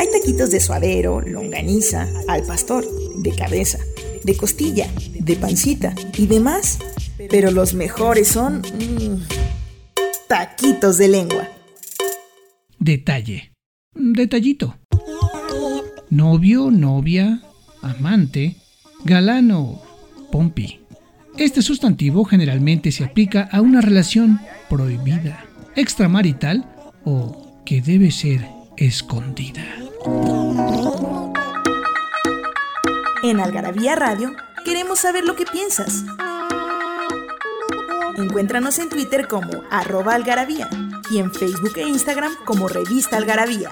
[0.00, 2.86] Hay taquitos de suadero, longaniza, al pastor,
[3.16, 3.78] de cabeza,
[4.24, 6.78] de costilla, de pancita y demás.
[7.28, 8.62] Pero los mejores son...
[8.62, 9.20] mmm,
[10.26, 11.48] taquitos de lengua.
[12.78, 13.52] Detalle.
[13.92, 14.78] Detallito.
[16.08, 17.42] Novio, novia,
[17.82, 18.56] amante,
[19.04, 19.82] galano,
[20.32, 20.80] pompi.
[21.36, 24.40] Este sustantivo generalmente se aplica a una relación
[24.70, 25.44] prohibida,
[25.76, 26.64] extramarital
[27.04, 28.48] o que debe ser
[28.78, 29.79] escondida.
[33.22, 34.34] En Algarabía Radio
[34.64, 36.04] queremos saber lo que piensas.
[38.16, 40.68] Encuéntranos en Twitter como arroba algarabía
[41.10, 43.70] y en Facebook e Instagram como revista algarabía.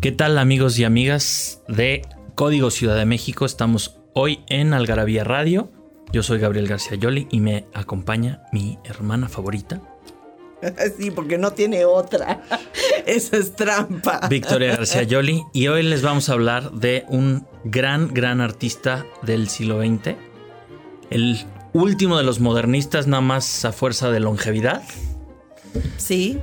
[0.00, 2.02] ¿Qué tal amigos y amigas de
[2.34, 3.44] Código Ciudad de México?
[3.44, 5.70] Estamos hoy en Algarabía Radio.
[6.12, 9.80] Yo soy Gabriel García Yoli y me acompaña mi hermana favorita,
[10.98, 12.42] Sí, porque no tiene otra.
[13.06, 14.26] Eso es trampa.
[14.28, 15.42] Victoria García Yoli.
[15.52, 20.14] Y hoy les vamos a hablar de un gran, gran artista del siglo XX.
[21.10, 24.82] El último de los modernistas, nada más a fuerza de longevidad.
[25.96, 26.38] Sí.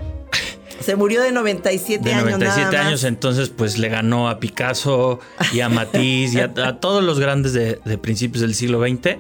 [0.80, 2.26] Se murió de 97 De años.
[2.40, 2.88] 97 nada más.
[2.88, 5.20] años, entonces pues le ganó a Picasso
[5.54, 9.18] y a Matisse y a, a todos los grandes de, de principios del siglo XX.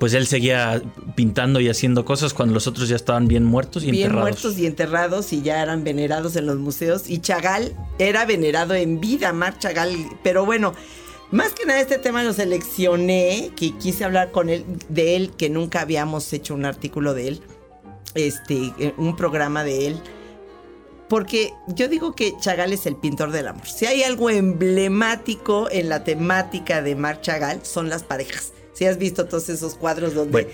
[0.00, 0.82] Pues él seguía
[1.14, 4.22] pintando y haciendo cosas cuando los otros ya estaban bien muertos y Bien enterrados.
[4.30, 7.08] muertos y enterrados y ya eran venerados en los museos.
[7.08, 9.94] Y Chagall era venerado en vida, Marc Chagall.
[10.22, 10.72] Pero bueno,
[11.30, 15.50] más que nada este tema lo seleccioné, que quise hablar con él, de él, que
[15.50, 17.42] nunca habíamos hecho un artículo de él,
[18.14, 20.00] este, eh, un programa de él.
[21.10, 23.66] Porque yo digo que Chagall es el pintor del amor.
[23.66, 28.54] Si hay algo emblemático en la temática de Marc Chagall, son las parejas.
[28.72, 30.48] Si has visto todos esos cuadros donde Bueno.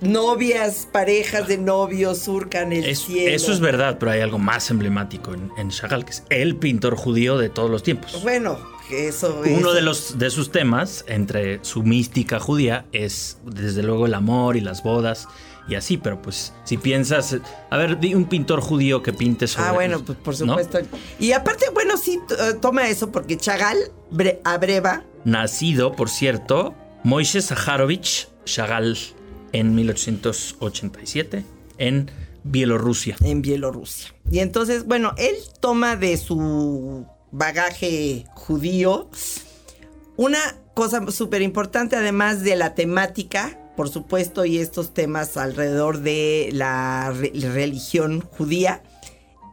[0.00, 3.34] novias, parejas de novios surcan el Es- cielo.
[3.34, 6.96] eso es verdad, pero hay algo más emblemático en, en Chagall, que es el pintor
[6.96, 8.20] judío de todos los tiempos.
[8.22, 8.58] Bueno,
[8.90, 14.06] eso Uno es- de, los, de sus temas, entre su mística judía, es desde luego
[14.06, 15.26] el amor y las bodas
[15.66, 17.36] y así, pero pues si piensas,
[17.70, 19.68] a ver, di un pintor judío que pinte sobre...
[19.68, 20.58] Ah, bueno, pues por ¿no?
[20.58, 20.78] supuesto.
[21.18, 22.20] Y aparte, bueno, sí,
[22.60, 23.78] toma eso, porque Chagall
[24.12, 26.74] bre- abreva Nacido, por cierto,
[27.04, 28.96] Moishe Zaharovich Chagall
[29.52, 31.44] en 1887
[31.78, 32.10] en
[32.42, 33.16] Bielorrusia.
[33.22, 34.14] en Bielorrusia.
[34.30, 39.08] Y entonces, bueno, él toma de su bagaje judío
[40.16, 40.38] una
[40.74, 47.12] cosa súper importante, además de la temática, por supuesto, y estos temas alrededor de la
[47.12, 48.82] re- religión judía,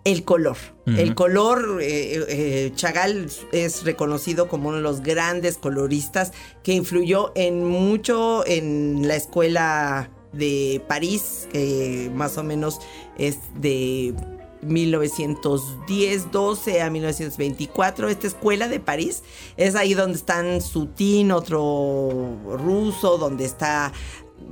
[0.04, 0.58] el color.
[0.88, 6.32] El color, eh, eh, Chagall es reconocido como uno de los grandes coloristas
[6.64, 12.80] que influyó en mucho en la escuela de París, que más o menos
[13.18, 14.14] es de
[14.64, 18.10] 1910-12 a 1924.
[18.10, 19.22] Esta escuela de París
[19.58, 23.92] es ahí donde están Sutín, otro ruso, donde está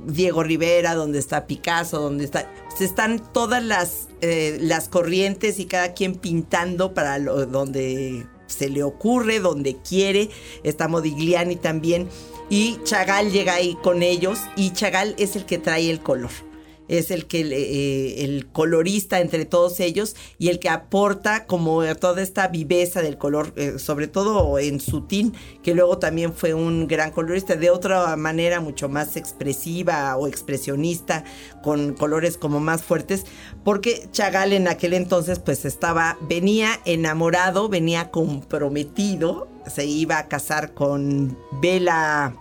[0.06, 2.50] Diego Rivera, donde está Picasso, donde está...
[2.76, 8.68] se están todas las, eh, las corrientes y cada quien pintando para lo, donde se
[8.68, 10.30] le ocurre, donde quiere.
[10.62, 12.08] Está Modigliani también.
[12.48, 16.49] Y Chagall llega ahí con ellos y Chagall es el que trae el color
[16.90, 22.20] es el que eh, el colorista entre todos ellos y el que aporta como toda
[22.20, 27.12] esta viveza del color, eh, sobre todo en Sutín, que luego también fue un gran
[27.12, 31.22] colorista, de otra manera mucho más expresiva o expresionista,
[31.62, 33.24] con colores como más fuertes,
[33.62, 40.74] porque Chagall en aquel entonces pues estaba, venía enamorado, venía comprometido, se iba a casar
[40.74, 42.34] con Bela,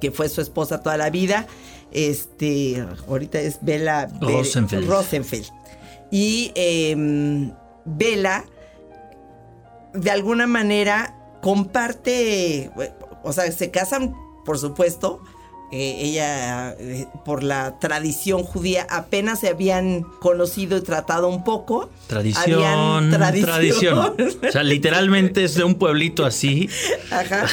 [0.00, 1.46] que fue su esposa toda la vida,
[1.92, 4.88] este, ahorita es Bela Be- Rosenfeld.
[4.88, 5.46] Rosenfeld.
[6.10, 6.94] Y eh,
[7.84, 8.44] Bela,
[9.94, 12.70] de alguna manera, comparte,
[13.22, 14.14] o sea, se casan,
[14.44, 15.20] por supuesto,
[15.70, 21.90] eh, ella, eh, por la tradición judía, apenas se habían conocido y tratado un poco.
[22.06, 23.10] Tradición, Habían
[23.42, 23.98] tradición.
[23.98, 26.70] O sea, literalmente es de un pueblito así.
[27.10, 27.46] Ajá.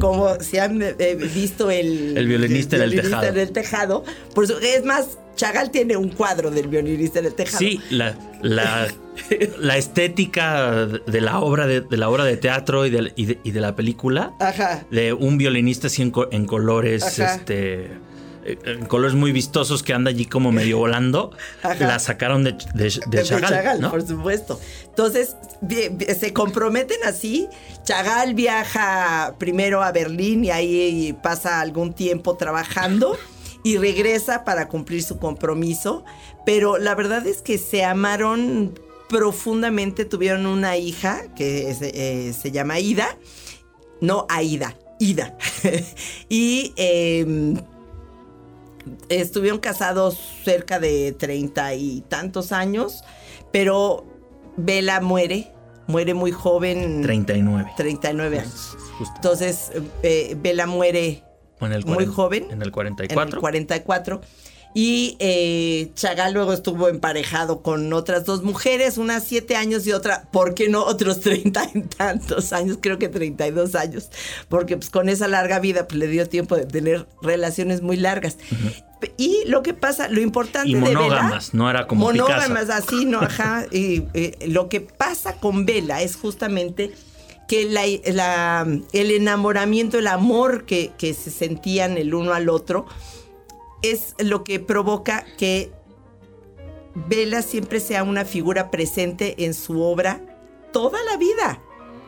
[0.00, 3.24] Como si han eh, visto el, El violinista en el tejado.
[3.26, 4.04] en el tejado.
[4.34, 7.58] Por eso, es más, Chagall tiene un cuadro del violinista en el tejado.
[7.58, 8.88] Sí, la, la,
[9.58, 13.38] la estética de la obra de, de la obra de teatro y de, y de-
[13.44, 14.32] y de la película.
[14.40, 14.84] Ajá.
[14.90, 17.34] De un violinista así en, co- en colores, Ajá.
[17.34, 17.90] este.
[18.44, 21.30] Eh, En colores muy vistosos que anda allí como medio volando.
[21.62, 21.86] Ajá.
[21.86, 23.90] La sacaron de, de, de De Chagall, Chagall, ¿no?
[23.90, 24.60] por supuesto.
[24.86, 25.36] Entonces,
[26.18, 27.48] se comprometen así.
[27.84, 33.16] Chagall viaja primero a Berlín y ahí pasa algún tiempo trabajando
[33.64, 36.04] y regresa para cumplir su compromiso.
[36.44, 38.78] Pero la verdad es que se amaron
[39.08, 43.16] profundamente, tuvieron una hija que se, eh, se llama Ida.
[44.00, 45.36] No Aida, Ida.
[46.28, 47.56] y em,
[49.08, 53.04] estuvieron casados cerca de treinta y tantos años,
[53.50, 54.06] pero
[54.56, 55.52] Bella muere,
[55.86, 57.72] muere muy joven, 39.
[57.76, 58.76] 39 años.
[58.98, 59.14] Justo.
[59.16, 61.22] Entonces, eh, Bella muere
[61.66, 62.44] en el muy 40 joven.
[62.50, 63.36] En el en 44.
[63.36, 64.20] el 44.
[64.74, 70.28] Y eh, Chagall luego estuvo emparejado con otras dos mujeres, unas siete años y otra,
[70.32, 72.78] ¿por qué no otros treinta y tantos años?
[72.80, 74.08] Creo que 32 años,
[74.48, 78.38] porque pues con esa larga vida pues le dio tiempo de tener relaciones muy largas.
[79.18, 82.72] Y lo que pasa, lo importante Y de monógamas, no era como monógamas Picasso.
[82.86, 83.20] así, ¿no?
[83.20, 83.66] Ajá.
[83.70, 86.92] Y, eh, lo que pasa con Vela es justamente
[87.48, 87.82] que la-
[88.12, 92.86] la- el enamoramiento, el amor que, que se sentían el uno al otro,
[93.82, 95.72] es lo que provoca que
[96.94, 100.20] Vela siempre sea una figura presente en su obra
[100.72, 101.60] toda la vida.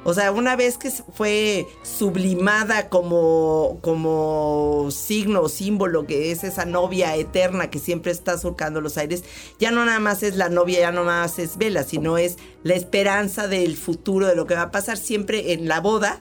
[0.06, 6.66] O sea, una vez que fue sublimada como, como signo o símbolo, que es esa
[6.66, 9.24] novia eterna que siempre está surcando los aires,
[9.58, 12.36] ya no nada más es la novia, ya no nada más es Vela, sino es
[12.62, 16.20] la esperanza del futuro, de lo que va a pasar siempre en la boda.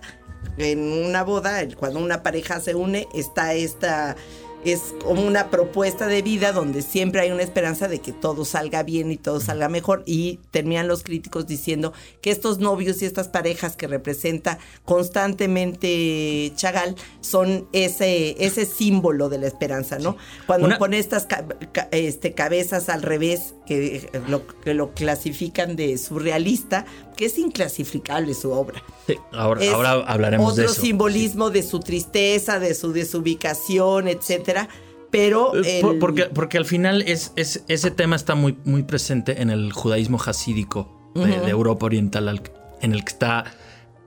[0.58, 4.16] En una boda, cuando una pareja se une, está esta
[4.65, 8.83] es como una propuesta de vida donde siempre hay una esperanza de que todo salga
[8.83, 13.27] bien y todo salga mejor y terminan los críticos diciendo que estos novios y estas
[13.27, 20.18] parejas que representa constantemente Chagall son ese, ese símbolo de la esperanza, ¿no?
[20.48, 25.75] Cuando Una- pone estas ca- ca- este, cabezas al revés, que lo, que lo clasifican
[25.75, 28.83] de surrealista, que es inclasificable su obra.
[29.07, 30.81] Sí, ahora, ahora hablaremos de otro eso.
[30.81, 34.68] simbolismo de su tristeza, de su desubicación, etcétera.
[35.12, 39.42] Pero Eh, por- porque, porque al final es, es- ese tema está muy, muy presente
[39.42, 42.42] en el judaísmo hasídico de, de Europa Oriental, al-
[42.81, 43.45] en el que está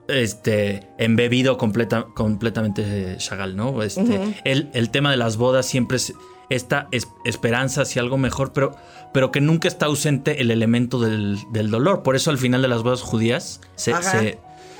[0.07, 3.83] este, embebido completa, completamente Chagall, ¿no?
[3.83, 6.13] Este, el, el tema de las bodas siempre es
[6.49, 8.75] esta es- esperanza hacia algo mejor, pero,
[9.13, 12.03] pero que nunca está ausente el elemento del, del dolor.
[12.03, 14.39] Por eso al final de las bodas judías se, se-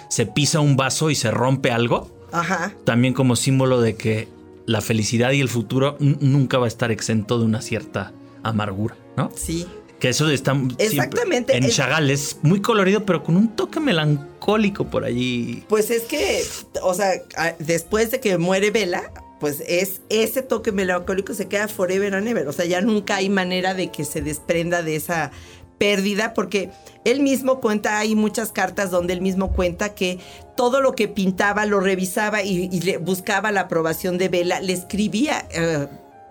[0.10, 2.74] se pisa un vaso y se rompe algo Ajá.
[2.86, 4.28] también como símbolo de que
[4.66, 8.12] la felicidad y el futuro nunca va a estar exento de una cierta
[8.44, 9.32] amargura, ¿no?
[9.36, 9.66] Sí.
[10.00, 15.04] Que eso está Exactamente, en Chagall es muy colorido, pero con un toque melancólico por
[15.06, 15.64] allí.
[15.68, 16.44] Pues es que,
[16.84, 17.12] o sea,
[17.60, 22.48] después de que muere Vela, pues es ese toque melancólico se queda forever and ever.
[22.48, 25.32] O sea, ya nunca hay manera de que se desprenda de esa
[25.78, 26.72] pérdida, porque
[27.06, 30.20] él mismo cuenta, hay muchas cartas donde él mismo cuenta que
[30.56, 34.74] todo lo que pintaba lo revisaba y, y le buscaba la aprobación de Vela, le
[34.74, 35.48] escribía.
[35.52, 35.88] eh,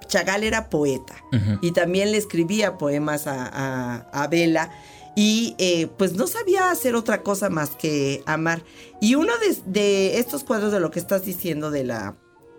[0.06, 1.14] Chagall era poeta
[1.61, 4.70] y también le escribía poemas a, Vela
[5.14, 8.63] y eh, pues no sabía hacer otra cosa más que amar.
[9.01, 12.17] Y uno de, de estos cuadros de lo que estás diciendo de la...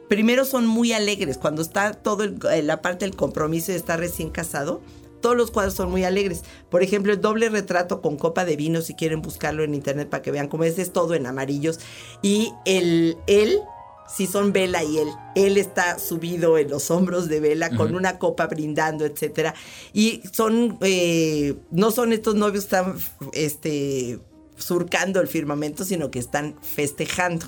[0.08, 3.98] Primero son muy alegres, cuando está todo el- eh, la parte del compromiso y está
[3.98, 4.82] recién casado,
[5.22, 6.44] todos los cuadros son muy alegres.
[6.70, 10.22] Por ejemplo, el doble retrato con copa de vino, si quieren buscarlo en internet para
[10.22, 11.80] que vean cómo es, es todo en amarillos.
[12.22, 13.60] Y el, él,
[14.08, 18.20] si son Vela y él, él está subido en los hombros de Vela con una
[18.20, 19.54] copa brindando, etcétera.
[19.92, 22.96] Y son, eh, no son estos novios que están,
[23.34, 24.20] este,
[24.56, 27.48] surcando el firmamento, sino que están festejando.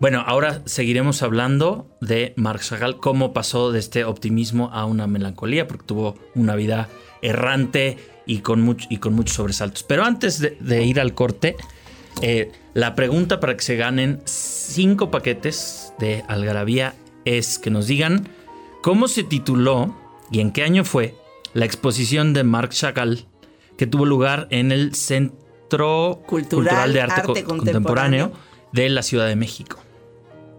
[0.00, 5.66] Bueno, ahora seguiremos hablando de Marc Chagall, cómo pasó de este optimismo a una melancolía,
[5.66, 6.88] porque tuvo una vida
[7.22, 7.96] errante
[8.26, 9.82] y con, much- y con muchos sobresaltos.
[9.82, 11.56] Pero antes de, de ir al corte,
[12.22, 18.28] eh, la pregunta para que se ganen cinco paquetes de Algarabía es que nos digan
[18.82, 19.96] cómo se tituló
[20.30, 21.14] y en qué año fue
[21.54, 23.26] la exposición de Marc Chagall
[23.78, 28.30] que tuvo lugar en el Centro Cultural, de Arte, Arte Co- Contemporáneo.
[28.30, 28.32] Contemporáneo
[28.72, 29.80] de la Ciudad de México.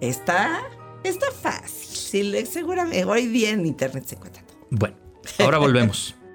[0.01, 0.61] Está,
[1.03, 1.95] está fácil.
[1.95, 4.57] Sí, le- seguramente hoy día en internet se encuentra todo.
[4.69, 4.95] Bueno,
[5.39, 6.15] ahora volvemos.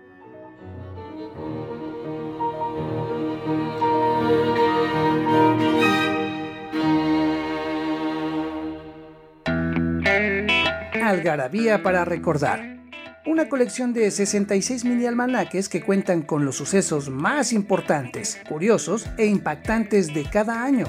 [11.02, 12.78] Algarabía para recordar.
[13.26, 19.26] una colección de 66 mini almanaques que cuentan con los sucesos más importantes, curiosos e
[19.26, 20.86] impactantes de cada año.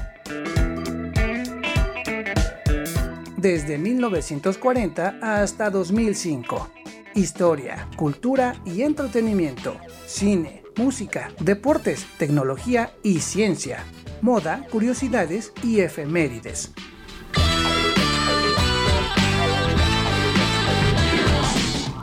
[3.41, 6.69] Desde 1940 hasta 2005.
[7.15, 13.83] Historia, cultura y entretenimiento, cine, música, deportes, tecnología y ciencia,
[14.21, 16.71] moda, curiosidades y efemérides.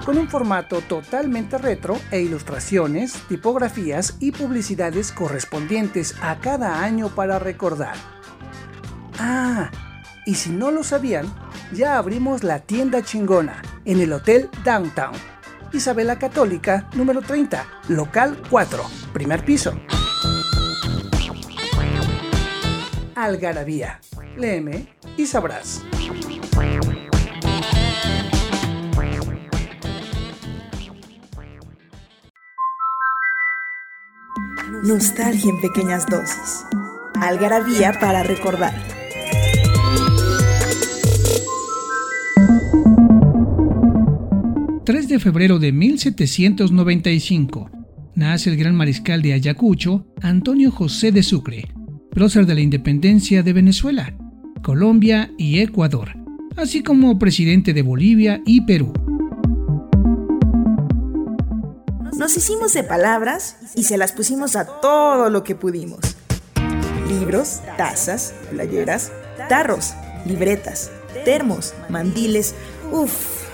[0.04, 7.38] con un formato totalmente retro e ilustraciones, tipografías y publicidades correspondientes a cada año para
[7.38, 7.94] recordar.
[9.18, 9.70] Ah,
[10.28, 11.24] y si no lo sabían,
[11.72, 15.14] ya abrimos la tienda chingona en el Hotel Downtown.
[15.72, 19.72] Isabela Católica, número 30, local 4, primer piso.
[23.14, 24.00] Algarabía.
[24.36, 25.82] Léeme y sabrás.
[34.84, 36.66] Nostalgia en pequeñas dosis.
[37.14, 38.74] Algarabía para recordar.
[44.88, 47.70] ...3 de febrero de 1795...
[48.14, 50.06] ...nace el gran mariscal de Ayacucho...
[50.22, 51.70] ...Antonio José de Sucre...
[52.10, 54.16] ...prócer de la independencia de Venezuela...
[54.62, 56.12] ...Colombia y Ecuador...
[56.56, 58.94] ...así como presidente de Bolivia y Perú...
[62.16, 66.00] Nos hicimos de palabras y se las pusimos a todo lo que pudimos.
[67.10, 69.12] Libros, tazas, playeras,
[69.50, 69.92] tarros,
[70.24, 70.90] libretas,
[71.26, 72.54] termos, mandiles,
[72.90, 73.44] uff,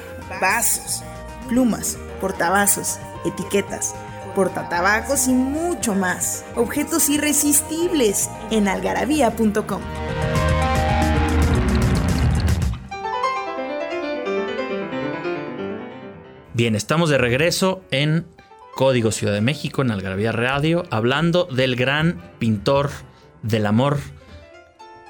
[0.41, 1.04] vasos,
[1.45, 3.95] plumas, portavasos, etiquetas,
[4.35, 6.45] portatabacos y mucho más.
[6.57, 9.81] Objetos irresistibles en algarabía.com.
[16.55, 18.27] Bien, estamos de regreso en
[18.77, 22.91] Código Ciudad de México, en Algarabía Radio, hablando del gran pintor
[23.43, 23.99] del amor,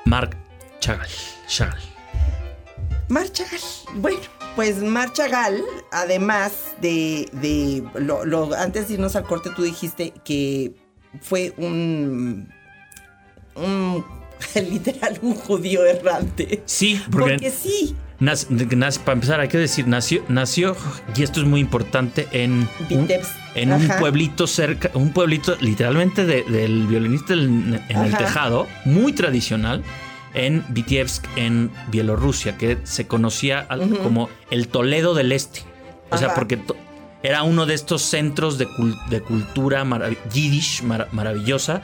[0.07, 0.37] Marc
[0.81, 1.09] Chagall.
[1.47, 1.81] Chagall.
[3.09, 3.61] Marc Chagall.
[3.97, 4.21] Bueno,
[4.56, 10.12] pues Marc Chagall, además de, de lo, lo- antes de irnos al corte, tú dijiste
[10.25, 10.73] que
[11.20, 12.49] fue un,
[13.56, 14.04] un
[14.70, 16.62] literal un judío errante.
[16.66, 17.96] Sí, porque, Porque sí,
[18.99, 20.76] para empezar hay que decir, nació, nació,
[21.16, 23.08] y esto es muy importante, en un,
[23.54, 29.12] en un pueblito cerca, un pueblito literalmente de- del violinista en, en el tejado, muy
[29.12, 29.82] tradicional,
[30.35, 33.67] en Vitebsk, en Bielorrusia, que se conocía
[34.03, 35.61] como el Toledo del Este.
[36.11, 36.59] O sea, porque
[37.23, 41.83] era uno de estos centros de, cul- de cultura marav- yiddish mara- maravillosa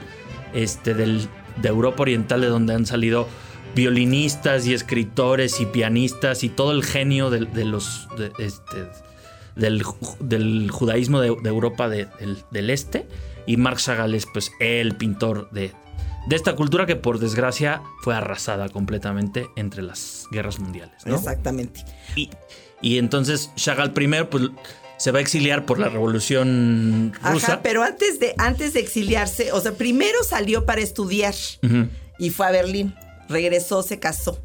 [0.53, 3.27] este, del, de Europa Oriental, de donde han salido
[3.75, 8.87] violinistas y escritores y pianistas y todo el genio del- de, los de- este,
[9.57, 9.83] del,
[10.21, 13.07] del judaísmo de, Europa de- del, del Este.
[13.47, 15.73] Y Marc Chagall es pues el pintor de,
[16.31, 21.05] de esta cultura que por desgracia fue arrasada completamente entre las guerras mundiales.
[21.05, 21.17] ¿no?
[21.17, 21.85] exactamente.
[22.15, 22.31] Y,
[22.81, 24.45] y entonces Chagall primero pues,
[24.97, 27.55] se va a exiliar por la revolución rusa.
[27.55, 31.35] Ajá, pero antes de, antes de exiliarse, o sea, primero salió para estudiar
[32.21, 32.95] y fue a Berlín.
[33.29, 34.41] Regresó, se casó.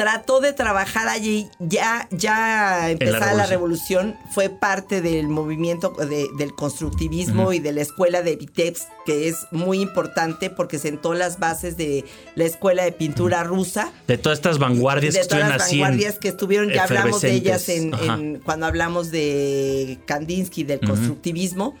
[0.00, 4.16] Trató de trabajar allí, ya, ya empezada la revolución.
[4.34, 9.46] fue parte del movimiento de- del constructivismo y de la escuela de Vitebsk, que es
[9.50, 12.04] muy importante porque sentó las bases de
[12.34, 13.92] la escuela de pintura rusa.
[14.06, 17.32] De todas estas vanguardias de que todas estuvieron las vanguardias que estuvieron, ya hablamos de
[17.32, 21.74] ellas en, en- cuando hablamos de Kandinsky, del constructivismo.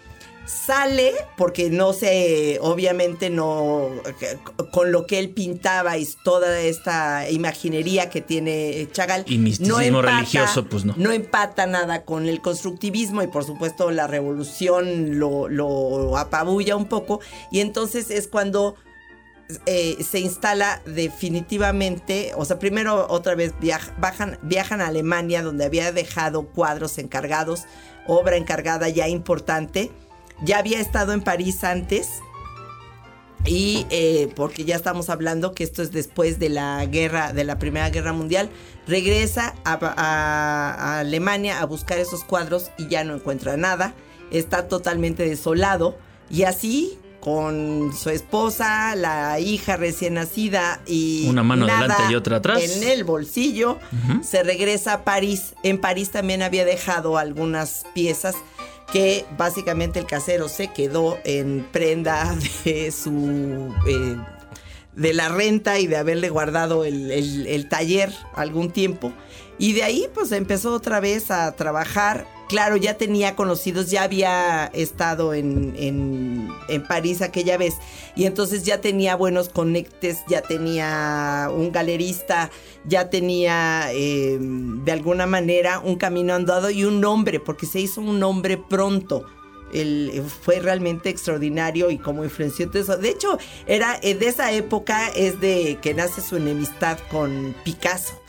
[0.66, 3.88] Sale porque no sé, obviamente no,
[4.72, 9.24] con lo que él pintaba y toda esta imaginería que tiene Chagall.
[9.28, 10.94] Y misticismo religioso, pues no.
[10.96, 16.86] No empata nada con el constructivismo y por supuesto la revolución lo, lo apabulla un
[16.86, 17.20] poco.
[17.52, 18.74] Y entonces es cuando
[19.66, 25.64] eh, se instala definitivamente, o sea, primero otra vez viaj- bajan- viajan a Alemania donde
[25.64, 27.64] había dejado cuadros encargados,
[28.06, 29.90] obra encargada ya importante.
[30.44, 32.08] Ya había estado en París antes.
[33.46, 37.58] Y eh, porque ya estamos hablando que esto es después de la guerra, de la
[37.58, 38.50] Primera Guerra Mundial,
[38.86, 43.94] regresa a, a- a Alemania a buscar esos cuadros y ya no encuentra nada.
[44.30, 45.96] Está totalmente desolado.
[46.28, 52.14] Y así, con su esposa, la hija recién nacida y Una mano nada adelante y
[52.16, 52.62] otra atrás.
[52.62, 53.78] En el bolsillo,
[54.22, 55.54] se regresa a París.
[55.62, 58.34] En París también había dejado algunas piezas
[58.92, 64.16] que básicamente el casero se quedó en prenda de su eh,
[64.96, 69.12] de la renta y de haberle guardado el, el- el taller algún tiempo.
[69.58, 74.66] Y de ahí pues empezó otra vez a trabajar claro, ya tenía conocidos, ya había
[74.74, 77.76] estado en, en, en, París aquella vez
[78.16, 82.50] y entonces ya tenía buenos conectes, ya tenía un galerista,
[82.84, 88.00] ya tenía eh, de alguna manera un camino andado y un nombre, porque se hizo
[88.00, 89.24] un nombre pronto.
[89.72, 92.96] Él fue realmente extraordinario y como influenció eso.
[92.96, 93.38] De hecho,
[93.68, 98.19] era eh, de esa época es de que nace su enemistad con Picasso.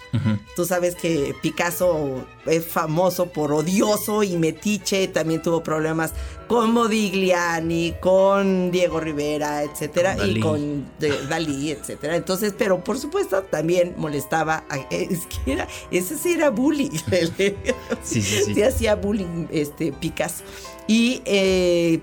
[0.55, 6.13] Tú sabes que Picasso es famoso por odioso y metiche, también tuvo problemas
[6.47, 10.85] con Modigliani, con Diego Rivera, etcétera, y con
[11.29, 12.17] Dalí, etcétera.
[12.17, 16.91] Entonces, pero por supuesto también molestaba, a, es que era, ese sí era bullying.
[18.03, 18.63] sí, sí, sí.
[18.63, 20.43] hacía bullying este, Picasso.
[20.87, 22.01] Y eh,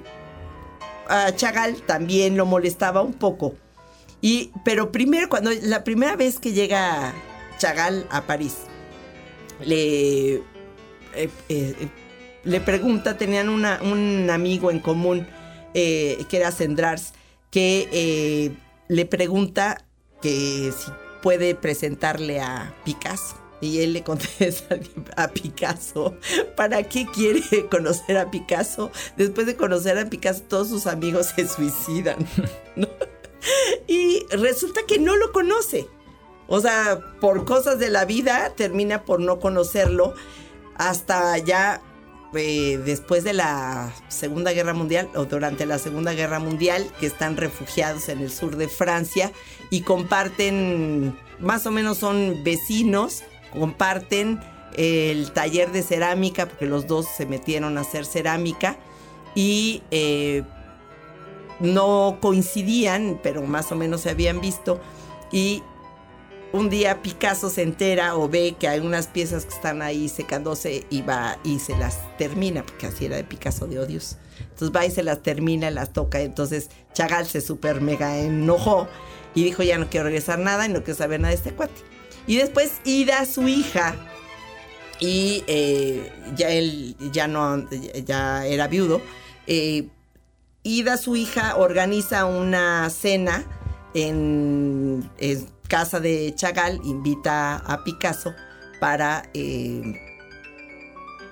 [1.08, 3.54] a Chagall también lo molestaba un poco.
[4.20, 7.12] Y, pero primero, cuando la primera vez que llega
[7.58, 8.56] Chagall a París.
[9.60, 10.34] Le,
[11.14, 11.88] eh, eh,
[12.44, 15.26] le pregunta, tenían un amigo en común
[15.74, 17.12] eh, que era Sendrars,
[17.50, 18.52] que
[18.88, 19.84] le pregunta
[20.22, 20.90] que si
[21.22, 23.36] puede presentarle a Picasso.
[23.60, 24.78] Y él le contesta
[25.16, 26.16] a Picasso,
[26.56, 28.92] ¿para qué quiere conocer a Picasso?
[29.16, 32.18] Después de conocer a Picasso, todos sus amigos se suicidan.
[33.86, 35.88] Y resulta que no lo conoce.
[36.48, 40.14] O sea, por cosas de la vida termina por no conocerlo
[40.76, 41.82] hasta ya
[42.34, 47.36] eh, después de la Segunda Guerra Mundial o durante la Segunda Guerra Mundial que están
[47.36, 49.30] refugiados en el sur de Francia
[49.70, 54.40] y comparten, más o menos son vecinos, comparten
[54.76, 58.78] el taller de cerámica porque los dos se metieron a hacer cerámica
[59.34, 60.44] y eh,
[61.60, 64.80] no coincidían, pero más o menos se habían visto
[65.30, 65.62] y
[66.52, 70.86] un día Picasso se entera o ve que hay unas piezas que están ahí secándose
[70.90, 74.16] y va y se las termina, porque así era de Picasso de odios.
[74.40, 76.20] Entonces va y se las termina, las toca.
[76.20, 78.88] Entonces Chagall se super mega enojó
[79.34, 81.82] y dijo ya no quiero regresar nada y no quiero saber nada de este cuate.
[82.26, 83.94] Y después Ida, su hija,
[85.00, 87.68] y eh, ya él ya no,
[88.04, 89.00] ya era viudo,
[89.46, 89.88] eh,
[90.62, 93.46] Ida, su hija, organiza una cena
[93.94, 95.08] en
[95.68, 98.34] casa de Chagall invita a Picasso
[98.80, 99.82] para, eh,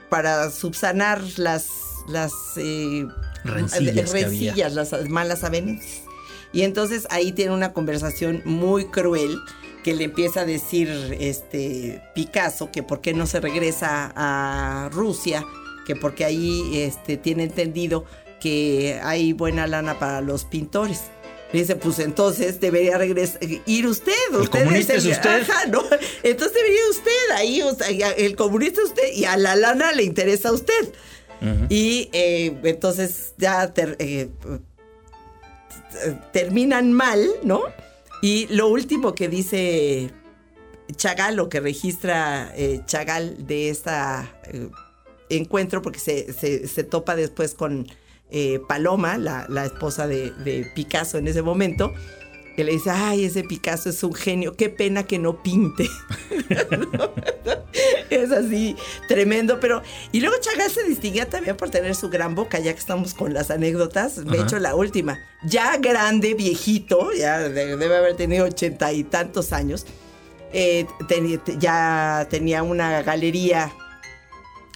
[0.09, 1.71] para subsanar las,
[2.09, 3.07] las eh,
[3.45, 6.03] rencillas, las malas avenencias.
[6.53, 9.39] Y entonces ahí tiene una conversación muy cruel
[9.83, 10.89] que le empieza a decir
[11.21, 15.45] este Picasso que por qué no se regresa a Rusia,
[15.87, 18.05] que porque ahí este, tiene entendido
[18.41, 21.05] que hay buena lana para los pintores
[21.61, 24.13] dice, pues entonces debería regresar, ir usted.
[24.39, 25.47] El comunista es, usted.
[25.71, 25.83] ¿no?
[26.23, 27.63] Entonces debería usted ahí,
[28.19, 30.93] el comunista es usted y a la lana le interesa a usted.
[31.69, 34.29] Y eh, entonces ya eh,
[36.33, 37.63] terminan mal, ¿no?
[38.23, 40.11] Y lo último que dice
[40.97, 43.91] Chagal, lo que registra eh, Chagal de este
[45.29, 47.87] encuentro, porque se, se topa después con
[48.31, 51.95] eh, Paloma, la, esposa de, Picasso en ese momento,
[52.57, 55.89] que le dice, ay, ese Picasso es un genio, qué pena que no pinte.
[58.11, 58.77] es así,
[59.09, 59.83] tremendo, pero...
[60.11, 63.35] Y luego Chagall se distinguía también por tener su gran boca, ya que estamos con
[63.35, 65.19] las anécdotas, he hecho la última.
[65.45, 69.87] Ya grande, viejito, ya debe haber tenido ochenta y tantos años,
[70.53, 70.87] eh,
[71.59, 73.73] ya tenía una galería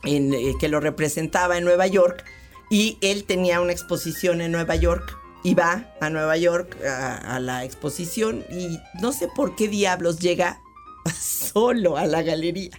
[0.05, 2.25] en, eh, que lo representaba en Nueva York,
[2.71, 5.17] y él tenía una exposición en Nueva York.
[5.43, 10.61] Y va a Nueva York a, la exposición y no sé por qué diablos llega
[11.19, 12.79] solo a la galería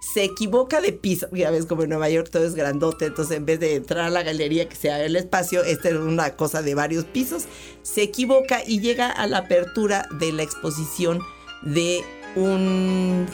[0.00, 1.28] se equivoca de piso.
[1.32, 4.10] Ya ves, como en Nueva York todo es grandote, entonces en vez de entrar a
[4.10, 7.44] la galería que sea el espacio, esta era una cosa de varios pisos.
[7.82, 11.20] Se equivoca y llega a la apertura de la exposición
[11.62, 12.02] de
[12.36, 13.26] un,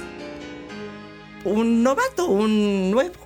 [1.44, 3.23] un novato, un nuevo.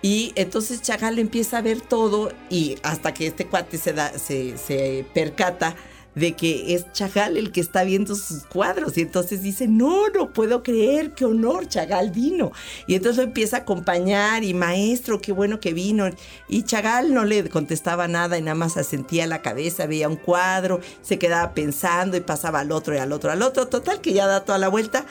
[0.00, 4.56] Y entonces Chagall empieza a ver todo y hasta que este cuate se, da, se,
[4.56, 5.74] se percata
[6.14, 8.96] de que es Chagall el que está viendo sus cuadros.
[8.98, 12.52] Y entonces dice, no, no puedo creer, qué honor, Chagall vino.
[12.86, 16.08] Y entonces lo empieza a acompañar y maestro, qué bueno que vino.
[16.48, 20.80] Y Chagall no le contestaba nada y nada más asentía la cabeza, veía un cuadro,
[21.02, 23.68] se quedaba pensando y pasaba al otro y al otro, al otro.
[23.68, 25.04] Total que ya da toda la vuelta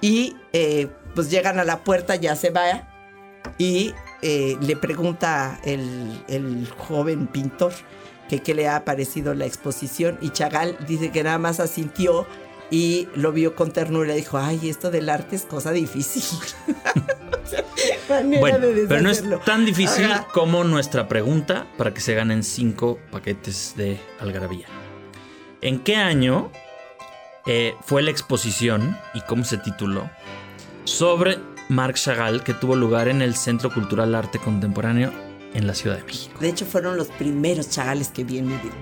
[0.00, 2.92] y eh, pues llegan a la puerta, ya se va
[3.58, 7.72] y eh, le pregunta el, joven pintor
[8.28, 12.26] que qué le ha parecido la exposición y Chagall dice que nada más asintió
[12.70, 16.24] y lo vio con ternura y dijo, ay, esto del arte es cosa difícil.
[18.08, 20.26] manera Bueno, de pero no es tan difícil Ajá.
[20.32, 24.66] como nuestra pregunta para que se ganen cinco paquetes de algarabía.
[25.60, 26.50] ¿En qué año
[27.46, 30.10] eh, fue la exposición y cómo se tituló
[30.84, 35.12] sobre Marc Chagall que tuvo lugar en el Centro Cultural Arte Contemporáneo
[35.52, 36.38] en la Ciudad de México?
[36.40, 38.74] De hecho, fueron los primeros chagales que vi en mi vida.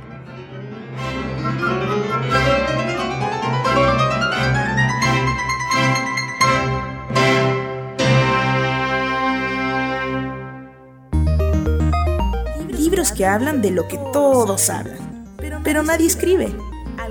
[12.68, 15.25] Libros que hablan de lo que todos hablan,
[15.62, 16.55] pero nadie escribe.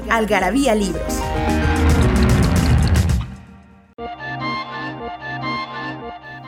[0.09, 1.19] Algarabía Libros.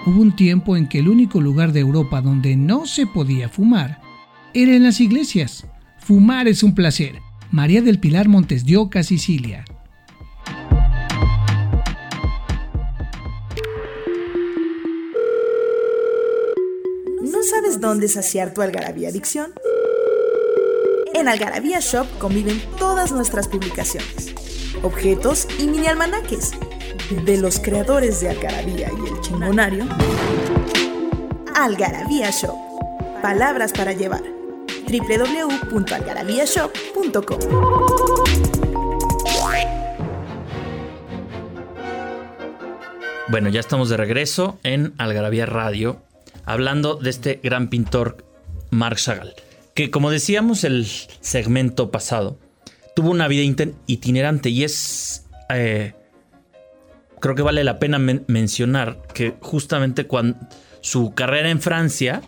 [0.05, 4.01] Hubo un tiempo en que el único lugar de Europa donde no se podía fumar
[4.53, 5.65] era en las iglesias.
[5.97, 7.15] Fumar es un placer.
[7.49, 9.65] María del Pilar Montes de Oca, Sicilia.
[17.23, 19.53] ¿No sabes dónde saciar tu algarabía adicción?
[21.15, 24.35] En Algarabía Shop conviven todas nuestras publicaciones,
[24.83, 26.51] objetos y mini almanaques
[27.09, 29.87] de los creadores de Algarabía y el Chingonario.
[31.55, 32.55] Algarabía Shop.
[33.21, 34.23] Palabras para llevar.
[34.87, 37.39] www.algarabíashop.com
[43.27, 46.01] Bueno, ya estamos de regreso en Algarabía Radio,
[46.45, 48.23] hablando de este gran pintor
[48.69, 49.33] Marc Chagall,
[49.73, 50.85] que como decíamos el
[51.21, 52.37] segmento pasado,
[52.95, 53.41] tuvo una vida
[53.87, 55.25] itinerante y es...
[55.49, 55.93] eh,
[57.19, 60.38] creo que vale la pena men- mencionar que justamente cuando
[60.82, 62.21] su carrera en Francia,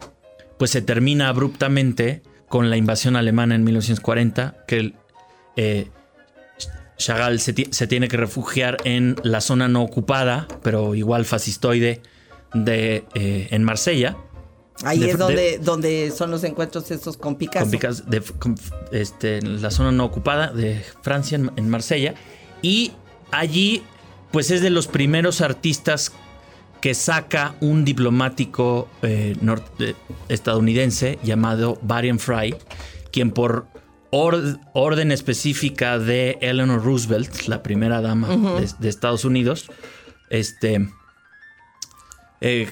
[0.58, 4.94] pues se termina abruptamente con la invasión alemana en 1940, que
[5.56, 5.90] eh,
[6.98, 12.02] Chagall se, ti- se tiene que refugiar en la zona no ocupada, pero igual fascistoide,
[12.54, 14.18] de, eh, en Marsella.
[14.84, 17.66] Ahí De- es de- donde, donde son los encuentros estos con Picasso.
[17.66, 18.56] con Picasso, de- con,
[18.92, 22.16] este, en la zona no ocupada de Francia, en, en Marsella.
[22.64, 22.94] Y
[23.32, 23.84] allí,
[24.32, 26.12] pues es de los primeros artistas
[26.82, 29.36] que saca un diplomático eh,
[29.80, 29.96] eh,
[30.30, 32.56] estadounidense llamado Varian Fry,
[33.12, 33.68] quien por
[34.12, 38.28] or- orden específica de Eleanor Roosevelt, la primera dama
[38.60, 39.70] de, de Estados Unidos,
[40.30, 40.88] este,
[42.42, 42.70] eh,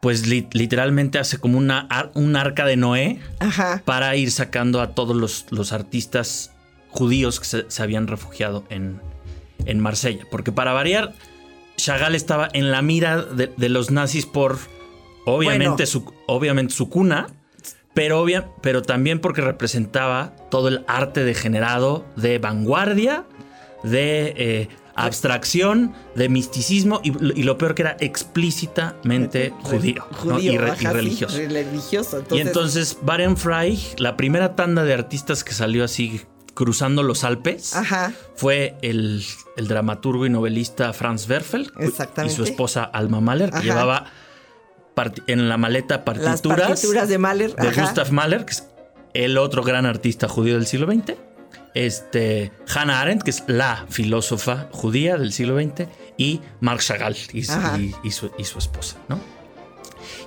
[0.00, 3.82] pues li- literalmente hace como una, un arca de Noé Ajá.
[3.84, 6.52] para ir sacando a todos los, los artistas
[6.88, 9.00] judíos que se, se habían refugiado en,
[9.66, 10.24] en Marsella.
[10.30, 11.12] Porque para variar,
[11.76, 14.58] Chagall estaba en la mira de, de los nazis por
[15.24, 15.86] obviamente, Bueno.
[15.86, 17.28] su, obviamente su cuna,
[17.94, 23.24] pero, obvia- pero también porque representaba todo el arte degenerado de vanguardia,
[23.82, 30.04] de eh, abstracción, de misticismo y, y lo peor que era explícitamente judío,
[30.40, 31.36] y, re- y religioso.
[31.38, 32.18] religioso.
[32.30, 36.20] Y Entonces, entonces Barenfrey, la primera tanda de artistas que salió así
[36.54, 38.12] cruzando los Alpes, Ajá.
[38.36, 39.24] fue el,
[39.56, 41.72] el dramaturgo y novelista Franz Werfel
[42.26, 43.64] y su esposa Alma Mahler, que Ajá.
[43.64, 44.06] llevaba
[45.26, 47.54] en la maleta partituras, las partituras de Mahler.
[47.56, 47.82] de ajá.
[47.82, 48.66] Gustav Mahler, que es
[49.14, 51.14] el otro gran artista judío del siglo XX.
[51.74, 55.88] Este, Hannah Arendt, que es la filósofa judía del siglo XX,
[56.18, 57.78] y Marc Chagall y, su- Ajá.
[57.78, 59.18] y- y su, y su esposa, ¿no?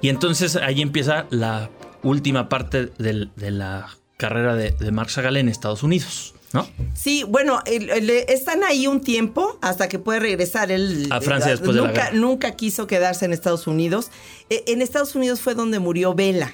[0.01, 1.69] Y entonces ahí empieza la
[2.01, 6.67] última parte del- de la carrera de, de Marc Chagall en Estados Unidos, ¿no?
[6.93, 10.71] Sí, bueno, están ahí un tiempo hasta que puede regresar.
[10.71, 12.15] Él A Francia después de la nunca, guerra.
[12.17, 14.11] nunca quiso quedarse en Estados Unidos.
[14.49, 16.51] Eh, en Estados Unidos fue donde murió Vela.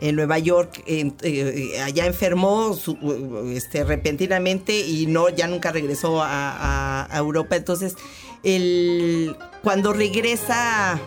[0.00, 6.26] En Nueva York, eh, allá enfermó su- este, repentinamente y no, ya nunca regresó a,
[6.50, 7.54] a- a Europa.
[7.54, 7.94] Entonces,
[8.42, 10.98] el, cuando regresa,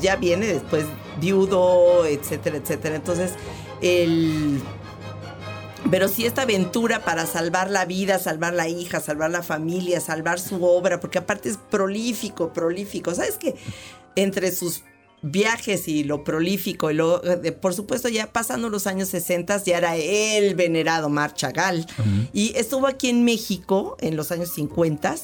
[0.00, 0.84] ya viene después
[1.20, 2.94] viudo, etcétera, etcétera.
[2.94, 3.32] Entonces,
[3.82, 4.60] el,
[5.90, 10.38] pero sí esta aventura para salvar la vida, salvar la hija, salvar la familia, salvar
[10.40, 13.14] su obra, porque aparte es prolífico, prolífico.
[13.14, 13.54] ¿Sabes qué?
[14.16, 14.82] Entre sus
[15.22, 19.78] viajes y lo prolífico, y lo, de- por supuesto ya pasando los años 60 ya
[19.78, 21.86] era el venerado Mar Chagall.
[22.32, 25.14] Y estuvo aquí en México en los años 50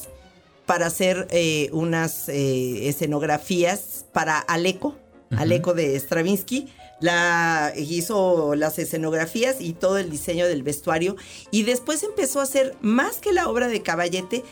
[0.65, 4.95] para hacer eh, unas eh, escenografías para Aleco,
[5.37, 6.67] Aleco de Stravinsky.
[7.03, 11.17] La, hizo las escenografías y todo el diseño del vestuario.
[11.51, 14.45] Y después empezó a hacer, más que la obra de Caballete,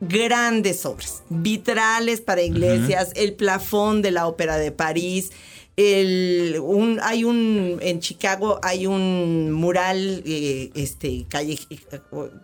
[0.00, 1.22] grandes obras.
[1.30, 5.32] Vitrales para iglesias, el plafón de la Ópera de París.
[5.76, 11.58] El, un, hay un, en Chicago hay un mural, eh, este, calle,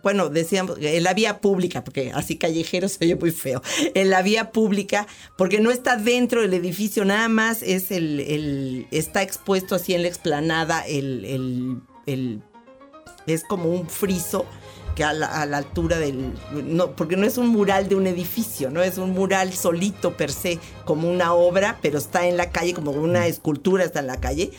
[0.03, 3.61] bueno, decíamos, en la vía pública, porque así callejero se oye muy feo,
[3.93, 8.87] en la vía pública, porque no está dentro del edificio, nada más es el, el
[8.91, 12.41] está expuesto así en la explanada, el, el
[13.27, 14.45] es como un friso
[14.95, 16.33] que a la, altura del...
[16.65, 20.31] No, porque no es un mural de un edificio, no es un mural solito per
[20.31, 24.19] se, como una obra, pero está en la calle, como una escultura está en la
[24.19, 24.51] calle.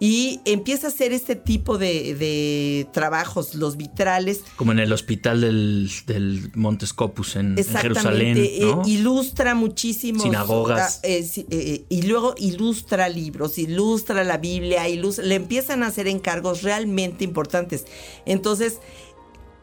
[0.00, 4.42] Y empieza a hacer este tipo de, trabajos, los vitrales.
[4.54, 8.36] Como en el hospital del, del Montescopus en, Jerusalén.
[8.38, 10.22] Eh, ilustra muchísimo.
[10.22, 11.00] Sinagogas.
[11.02, 17.24] Eh, eh, y luego ilustra libros, ilustra la Biblia, le empiezan a hacer encargos realmente
[17.24, 17.84] importantes.
[18.24, 18.78] Entonces,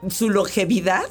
[0.10, 1.10] su longevidad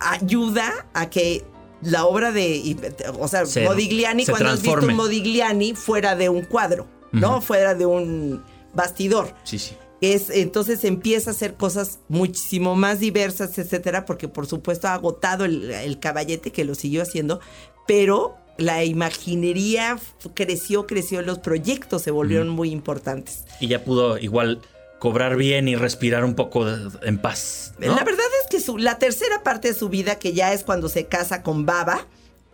[0.00, 1.44] ayuda a que
[1.82, 2.76] la obra de,
[3.18, 7.40] o sea, Modigliani, cuando has visto un Modigliani fuera de un cuadro, ¿no?
[7.40, 9.34] Fuera de un bastidor.
[9.44, 9.76] Sí, sí.
[10.00, 15.44] Es, entonces empieza a hacer cosas muchísimo más diversas, etcétera, porque por supuesto ha agotado
[15.44, 17.40] el, caballete que lo siguió haciendo,
[17.86, 19.98] pero la imaginería
[20.34, 23.44] creció, creció, los proyectos se volvieron muy importantes.
[23.60, 24.60] Y ya pudo igual
[25.04, 26.66] cobrar bien y respirar un poco
[27.02, 27.74] en paz.
[27.78, 30.88] La verdad es que su, la tercera parte de su vida, que ya es cuando
[30.88, 32.06] se casa con Baba,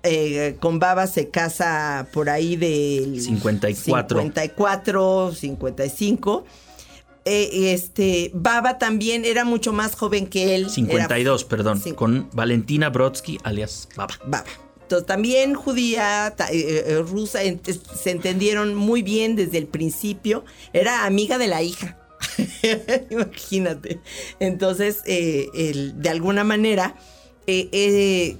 [0.02, 4.18] eh, con Baba se casa por ahí del 54.
[4.18, 6.44] 54, 55.
[7.24, 10.70] este, Baba también era mucho más joven que él.
[10.70, 14.14] 52, perdón, con Valentina Brodsky, alias Baba.
[14.26, 14.44] Baba.
[14.82, 17.38] Entonces, también judía, eh, eh, rusa,
[17.94, 20.44] se entendieron muy bien desde el principio.
[20.72, 21.99] Era amiga de la hija.
[23.10, 24.00] Imagínate.
[24.38, 26.94] Entonces, eh, de alguna manera,
[27.46, 28.36] eh, eh,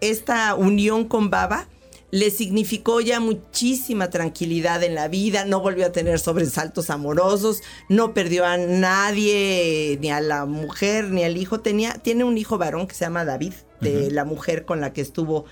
[0.00, 1.68] esta unión con Baba
[2.10, 8.14] le significó ya muchísima tranquilidad en la vida, no volvió a tener sobresaltos amorosos, no
[8.14, 11.60] perdió a nadie, ni a la mujer, ni al hijo.
[11.60, 15.02] Tenía, tiene un hijo varón que se llama David, de la mujer con la que
[15.02, 15.44] estuvo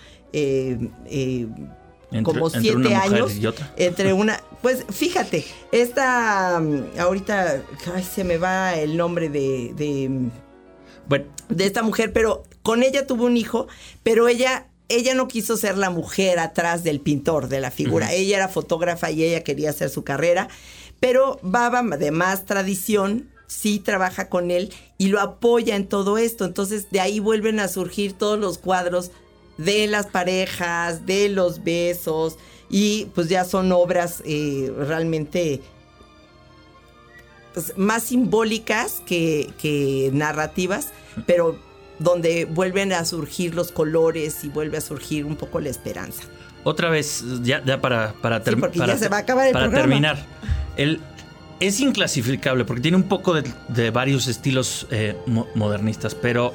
[2.23, 3.33] como siete años.
[3.77, 4.40] Entre una.
[4.62, 6.61] Pues fíjate, esta.
[6.61, 7.62] Mm, ahorita.
[7.94, 9.72] Ay, se me va el nombre de.
[9.77, 10.31] de
[11.09, 11.27] bueno.
[11.48, 13.66] De esta mujer, pero con ella tuvo un hijo,
[14.03, 14.68] pero ella.
[14.88, 18.12] Ella no quiso ser la mujer atrás del pintor, de la figura.
[18.12, 20.48] Ella era fotógrafa y ella quería hacer su carrera.
[21.01, 26.44] Pero Baba, de más tradición, sí trabaja con él y lo apoya en todo esto.
[26.44, 29.12] Entonces de ahí vuelven a surgir todos los cuadros
[29.57, 32.37] de las parejas, de los besos,
[32.72, 35.61] y pues ya son obras eh, realmente
[37.52, 40.92] pues, más simbólicas que, narrativas,
[41.26, 41.56] pero
[41.98, 46.24] donde vuelven a surgir los colores y vuelve a surgir un poco la esperanza.
[46.64, 50.24] Otra vez, ya, para, para, para, se va a acabar el para terminar,
[50.76, 51.00] el,
[51.61, 55.14] es inclasificable porque tiene un poco de, varios estilos eh,
[55.54, 56.54] modernistas, pero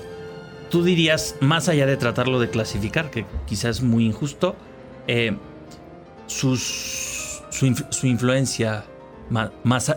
[0.71, 4.56] tú dirías, más allá de tratarlo de clasificar, que quizás es muy injusto,
[5.08, 5.38] eh,
[6.28, 8.86] sus, su, influencia
[9.30, 9.52] más,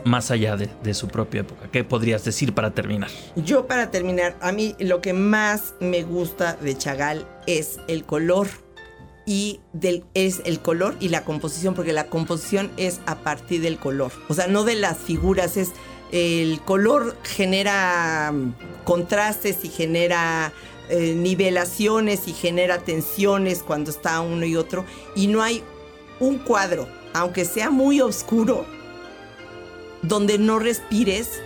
[0.04, 1.68] más allá de, su propia época.
[1.70, 3.10] ¿Qué podrías decir para terminar?
[3.36, 8.48] Yo para terminar, a mí lo que más me gusta de Chagall es el color
[9.26, 13.78] y del, es el color y la composición, porque la composición es a partir del
[13.78, 15.72] color, o sea, no de las figuras, es
[16.12, 20.52] el color genera mm, contrastes y genera
[20.88, 24.84] eh, nivelaciones y genera tensiones cuando está uno y otro.
[25.14, 25.62] Y no hay
[26.20, 28.66] un cuadro, aunque sea muy oscuro,
[30.02, 31.42] donde no respires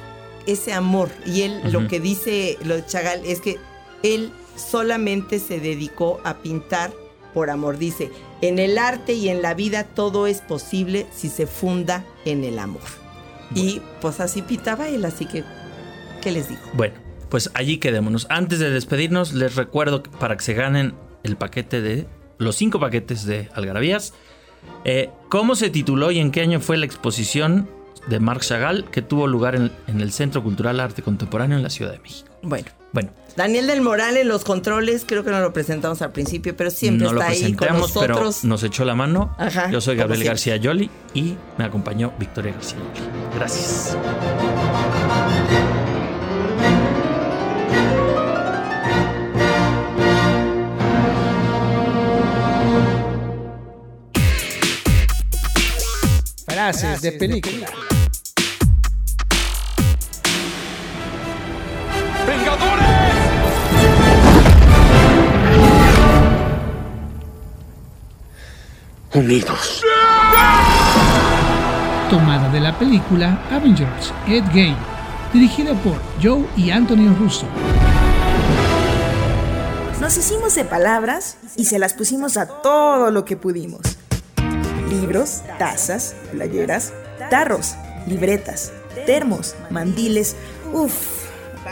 [0.47, 1.09] ese amor.
[1.25, 3.59] Y él lo que dice lo de Chagall es que
[4.03, 6.93] él solamente se dedicó a pintar
[7.33, 7.79] por amor.
[7.79, 8.11] Dice,
[8.43, 12.59] en el arte y en la vida todo es posible si se funda en el
[12.59, 12.83] amor.
[13.55, 15.45] Y pues así pitaba él, así que,
[16.23, 16.61] ¿qué les digo?
[16.75, 16.95] Bueno,
[17.29, 18.27] pues allí quedémonos.
[18.31, 22.07] Antes de despedirnos, les recuerdo que para que se ganen el paquete de
[22.39, 24.13] los cinco paquetes de Algarabías,
[24.85, 27.69] eh, ¿cómo se tituló y en qué año fue la exposición
[28.07, 31.93] de Marc Chagall que tuvo lugar en, el Centro Cultural Arte Contemporáneo en la Ciudad
[31.93, 32.29] de México?
[32.43, 32.67] Bueno.
[32.93, 36.71] Bueno, Daniel del Moral en los controles, creo que no lo presentamos al principio, pero
[36.71, 38.39] siempre está ahí con nosotros.
[38.41, 39.37] Pero nos echó la mano.
[39.73, 43.09] Yo soy Gabriel García Yoli y me acompañó Victoria García Yoli.
[43.35, 43.97] Gracias.
[56.65, 57.67] Frases de película.
[69.13, 69.83] unidos.
[72.09, 74.77] tomada de la película Avengers Endgame,
[75.35, 77.47] dirigida por Joe y Anthony Russo.
[80.01, 83.94] Nos hicimos de palabras y se las pusimos a todo lo que pudimos.
[85.01, 86.93] Libros, tazas, playeras,
[87.31, 87.75] tarros,
[88.07, 88.73] libretas,
[89.07, 90.37] termos, mandiles,
[90.73, 91.27] uff,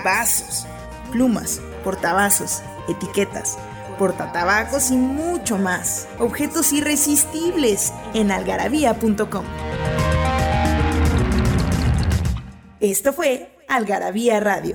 [0.05, 0.67] vasos,
[1.11, 3.59] plumas, portavasos, etiquetas,
[3.99, 6.09] portatabacos y mucho más.
[6.19, 9.45] Objetos irresistibles en algarabía.com.
[12.81, 14.75] Esto fue Algarabía Radio.